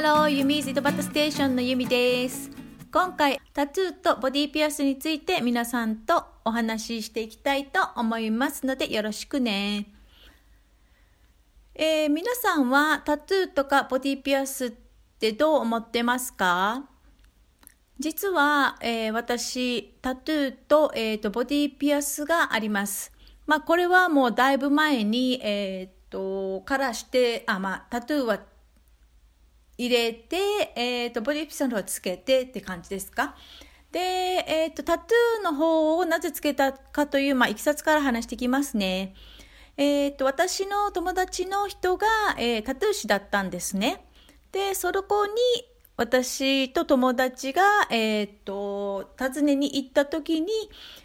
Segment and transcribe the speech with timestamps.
[0.00, 2.50] ハロー、ユミーズ井戸端ステーションのユミです。
[2.90, 9.88] 今回、タトゥーとボディピアスについて皆さんとお話ししていきたいと思いますのでよろしくね。
[11.74, 14.72] えー皆さんはタトゥーとかボディピアスっ
[15.18, 16.88] てどう思ってますか？
[17.98, 23.12] 実は、えー私、タトゥーと,、えーとボディピアスがあります。
[23.46, 28.38] まあ、これはもうだいぶ前に、えーと、からして、あ、まあ、タトゥーは
[29.86, 30.36] 入れて、
[30.76, 33.34] えーと、ボディピアスの方はつけてって感じですか？
[33.90, 39.14] で、えーと、タトゥーの方をなぜつけたかという、まあ、いきさつから話していきますね。
[39.76, 42.06] えーと、私の友達の人が、
[42.36, 44.04] えータトゥー師だったんですね。
[44.52, 45.32] で、そこに
[45.96, 50.48] 私と友達が、えー、と訪ねに行った時に、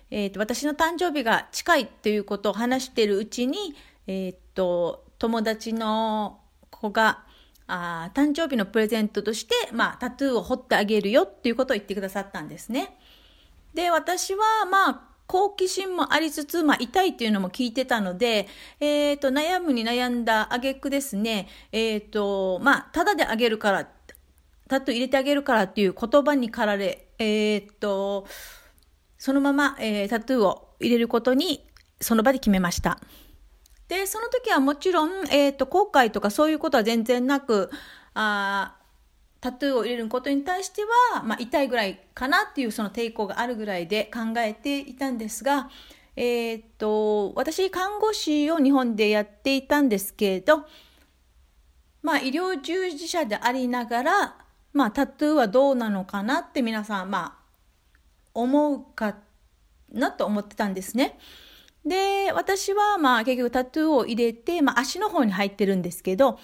[0.10, 3.76] えー、と私の誕生日が近いっていうことを話しているうちに、
[4.08, 6.40] えー、と友達の
[6.70, 7.25] 子が
[7.68, 12.98] あ誕生日のプレゼントとして、まあ、タトゥーを彫ってあげるよっていうことを言ってくださったんですね。
[13.74, 18.48] で、私は、まあ、好奇心もありつつ、まあ、痛いっていうのも聞いてたので、
[18.80, 23.90] えっ、と、悩むに悩んだ挙句ですね、えっ、と、まあ、ただであげるから、
[24.68, 28.28] タトゥー入れてあげるからっていう言葉に駆られ、えっ、と、
[29.18, 31.66] そのまま、えータトゥーを入れることに、
[32.00, 33.00] その場で決めました。
[33.88, 37.70] で、その時はもちろん、えっ、と、後悔とかそういうことは全然なく、
[38.14, 38.86] あー
[39.46, 40.82] タトゥーを入れることに対して
[41.14, 45.70] は、まあ、痛いぐらいかなっていうその抵抗があるぐらいで考えていたんですが、
[46.16, 50.66] えーっと、私、看護師を日本でやっていたんですけれど、
[52.02, 54.36] まあ、医療従事者でありながら、
[54.74, 57.46] まあ、タトゥーはどうなのかなって皆さん、まあ、
[58.34, 59.18] 思うか
[59.92, 61.20] なと思ってたんですね。
[61.86, 66.40] で、私は、まあ、結局タトゥーを入れて、まあ、足の方に入ってるんですけど、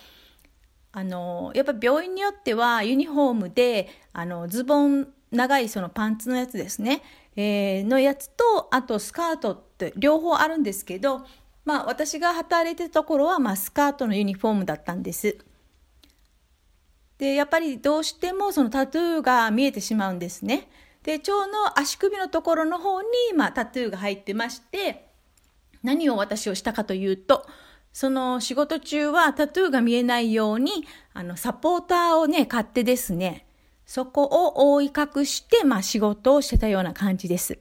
[0.94, 7.02] あのやっぱ病院によってはユニフォームであのズボン長いそのパンツのやつですね、
[7.38, 11.26] えーのやつとあとスカートって両方あるんですけど、
[11.64, 15.38] まあ、私が働いてたところは、まあ、スカートのユニフォームだったんです。
[17.18, 20.68] でやっぱりどうしてもそのタトゥーが見えてしまうんですね。
[21.04, 25.11] で腸の足首のところの方に、まあ、タトゥーが入ってまして
[25.84, 27.46] 何を私をしたかというと
[27.94, 33.46] その仕事中はタトゥーが見えないようにあのサポーターをね買ってですね
[33.86, 37.60] そこを覆い隠して、まあ、仕事をしてたような感じです。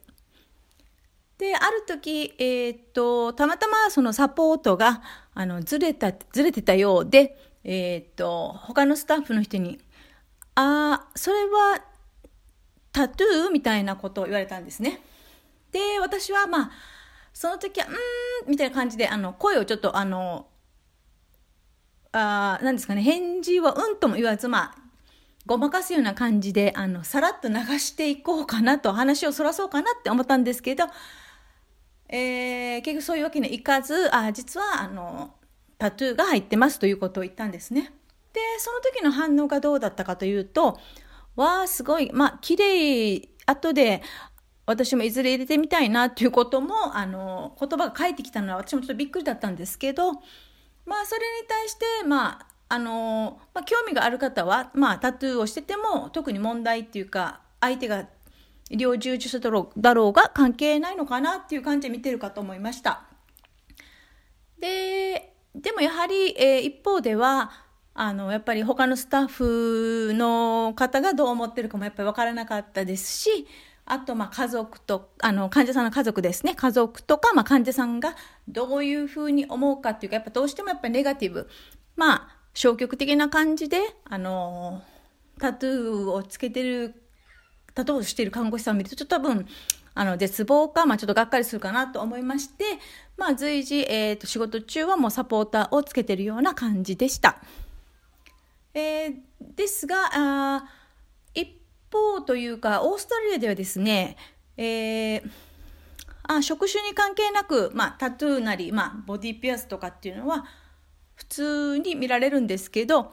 [1.38, 5.02] である時、えーっとたまたまそのサポートが
[5.34, 9.80] あのずれたずれてたようで、えーっと他のスタッフの人に
[10.54, 11.82] 「ああそれは
[12.92, 15.00] タトゥー?」みたいなことを言われたんですね。
[15.72, 16.70] で私はまあ
[17.40, 20.48] その時は、うーん、みたいな感じで、あの、声をちょっと、あの、
[22.12, 24.82] あーなんですかね、返事はうんとも言わず、まあ、
[25.46, 30.84] ごまかすような感じで、あの、さらっと流していこうかなと、話をそらそうかなって思ったんですけど、
[32.10, 35.34] えー結局そういうわけにはいかず、あ実は、あの、
[35.78, 37.90] タトゥーが入ってますということを言ったんですね。
[38.34, 40.78] で、その時の反応がどうだったかというと、
[41.36, 44.02] わあ、すごい、まあ、綺麗、後で、
[44.70, 58.06] 私もいずれ入れてみたいなっていうこともあの言葉が返ってきたのは私もちょっとびっくりだったんですけどまあそれに対してまああの、まあ、興味がある方は、まあ、タトゥーをしてても特に問題っていうか相手が
[58.70, 63.02] 医療従事者だろうだろうが関係ないのかなっていう感じで見てるかと思いました。
[64.60, 67.50] ででもやはり、えー一方では
[67.92, 73.46] あのやっぱり他のスタッフの方がどう思ってるかもやっぱり分からなかったですし
[73.90, 78.14] あとま家族とあの患者さんの家族ですね家族とかま患者さんが
[78.48, 81.48] どういうふうに思うかっていうかやっぱどうしてもやっぱりネガティブ
[81.96, 84.82] まあ消極的な感じであの
[85.38, 86.94] タトゥーをつけてる
[87.74, 89.46] タトゥーをしている看護師さんを見るとちょっと多分
[89.94, 92.64] あの絶望か、まあ、ちょっとがっかりするかなと思いまして、
[93.16, 97.38] まあ、随時、えー、と仕事中はもうサポーターをつけてるような感じでした。
[98.72, 99.14] えー
[99.56, 100.64] ですがあ
[101.90, 104.16] 方というかオーストラリアではですね、
[104.56, 105.30] えー
[106.32, 110.44] あ職種に関係なく、まあ、タトゥーなり、まあ、ボディピアスとかっていうのは
[111.16, 113.12] 普通に見られるんですけど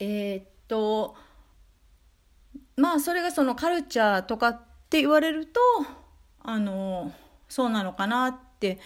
[0.00, 1.14] えーっと
[2.76, 4.60] まあそれがそのカルチャーとかっ
[4.90, 5.60] て言われると
[6.42, 7.12] あの
[7.48, 8.80] そうなのかなって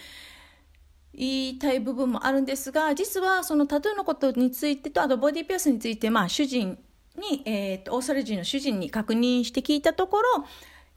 [1.13, 6.77] 言いたい部分もあるんですが実はそのタトゥーのことについてとあとボディピアスについてまあ主人
[7.19, 10.45] に、えー、とオーストラリア人の主人に確認して聞いたところ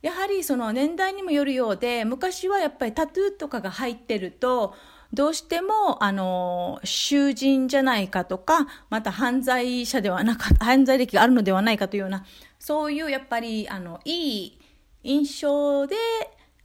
[0.00, 4.74] やはりその年代にもよるようで昔はやっぱりタトゥーとかが入ってると
[5.12, 12.24] どうしても、あの、囚人じゃないかとか、また犯罪者ではなかっ、犯罪歴があるのではないかというような、
[12.58, 14.58] そういうやっぱり、あの、いい
[15.02, 15.96] 印象で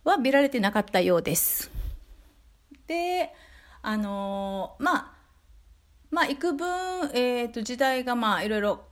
[0.06, 1.70] は見られてなかったようです。
[2.88, 3.34] で、
[3.82, 5.14] あの、まあ、
[6.10, 8.87] まあ、幾分、えっ、ー、と、時代がまあ、いろいろ、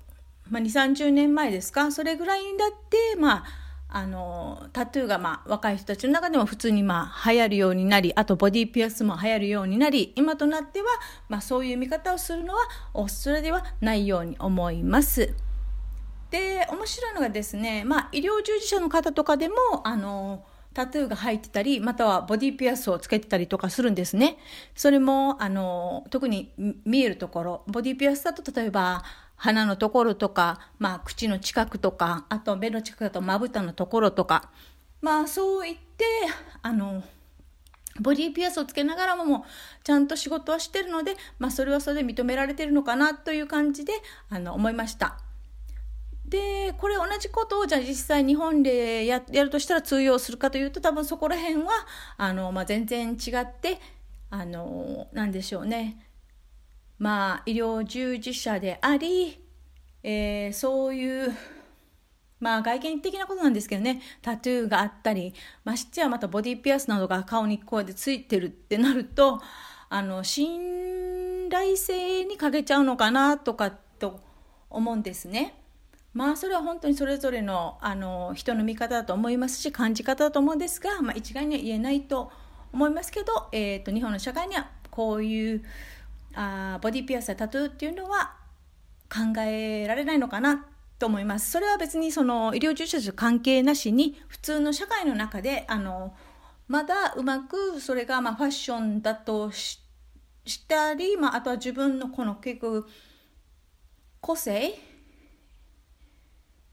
[0.49, 3.45] まあ、2、30年前ですか、それぐらいになって、まあ、
[3.87, 10.87] あのタトゥーが、まあ、若い人たちの中でも普通に、まあ、流行るようになりあとボディピアスも流行るようになり今となっては、
[11.29, 12.59] まあ、そういう見方をするのは
[12.93, 15.33] オーストラリアではないように思います。
[16.29, 19.55] で面白いのがですね、まあ、医療従事者の方とかでも
[19.85, 20.43] あの
[20.73, 24.37] タトゥーが入ってたりまたはボディピアスをつけてたりとかするんですね。
[24.75, 26.51] それもあの特に
[26.83, 34.49] 見えるところボディピアスだと例えば鼻のところとか、まあ、口の近くとかあと目の近くだとまぶたのところとか
[35.01, 36.05] まあそう言って
[36.61, 37.03] あの
[37.99, 39.45] ボディーピアスをつけながらもも
[39.83, 43.93] ちゃんと仕事はしてるので、まあ、それはそれで認められてるのかなという感じで
[44.29, 45.17] あの思いました。
[46.25, 51.69] でこれ同じことをじゃあ実際日本でやるとしたら通用するかというと多分そこら辺は
[52.17, 53.79] あの、まあ、全然違って
[54.31, 56.03] あのなんでしょうね
[56.97, 59.39] まあ、医療従事者であり、
[60.03, 61.33] えー、そういう、
[62.39, 65.33] まあ、外見的なことなんですけどねタトゥーがあったり
[65.63, 69.41] ましてやまたボディピアスなどが顔にこうやってついてるってなると
[69.89, 74.19] あの信頼性に欠けちゃうのかなとかと
[74.69, 75.55] 思うんですね。
[76.13, 82.31] まあそれは本当にそれぞれのあの人の見方だと思いますし感じ方だと思うんですが、まあ、一概には言えないと
[82.71, 85.63] 思いますけど、えーと日本の社会にはこういう
[86.35, 88.35] あボディピアスやタトゥーっていうのは
[89.09, 90.65] 考えられないのかな
[90.99, 91.51] と思います。
[91.51, 96.15] それは別にその医療従事者と関係なしに普通の社会の中であの
[96.67, 99.79] まだうまくそれがまあファッションだとし
[100.67, 102.85] たり、まあ、あとは自分のこの結構
[104.21, 104.73] 個性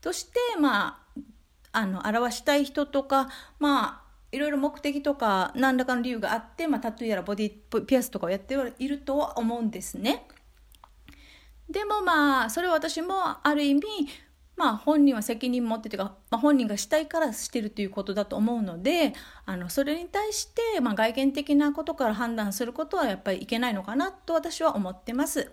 [0.00, 1.02] としてまあ
[1.72, 4.01] あの表したい人とかまあ
[4.32, 10.26] いろいろ目的とか何らかの理由があって、まあ、タトゥーやらボディピアスとかをやっているとは思うんですね。
[11.68, 13.82] でもまあそれは私もある意味
[14.56, 19.14] まあ本人は責任持ってというか、まあ、本人がしたいからしてるということだと思うので
[19.46, 25.50] あのそれに対して、まあ、外見的なことから判断することはやっぱりいけないのかなと私は思ってます。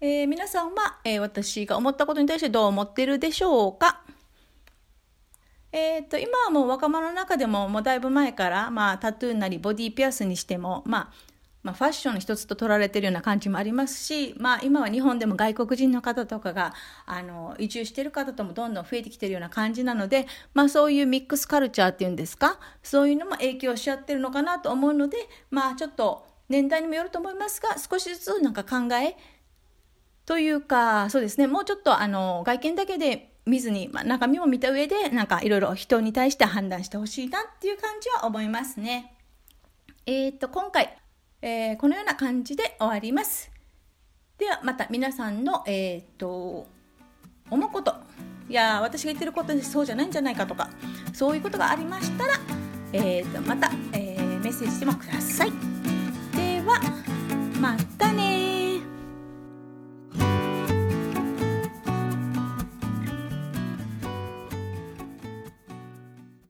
[0.00, 4.02] えー、皆さんは、えー、私が思ったことに対してどう思ってるでしょうか？
[5.76, 11.12] えーと、今はもう若者の中でももうだいぶ前から、まあ、タトゥーなりボディピアスにしても、まあ
[11.64, 16.74] まあ、ファッションの一つと取られてるような感じもありますし、まあ、今は日本でも外国人の方とかが
[17.06, 22.60] あの移住してる方ともどんどん増えてきてるような感じなので、まあ、そういうミックスカルチャーっていうんですか？
[22.84, 25.16] そういうのも影響し合ってるのかなと思うので、
[25.50, 29.16] まあ、ちょっと年代にもよると思いますが少しずつなんか考え
[30.24, 31.48] というかそうですね。
[31.48, 39.14] もうちょっとあの外見だけで見ずに、まあ、中身も見た上で、なんかいろいろ人に対して判断してほしいなっていう感じは思いますね。
[40.06, 40.96] えっ、と、今回、
[41.42, 43.50] えー、このような感じで終わります。
[44.38, 46.66] では、また皆さんの、えっ、と、
[47.50, 47.94] 思うこと、
[48.48, 50.70] いや、私が言ってることでそうじゃないんじゃないかとか、
[51.12, 52.34] そういうことがありましたら、
[52.92, 55.50] えっ、と、また、えー、メッセージでもください。
[56.34, 56.80] では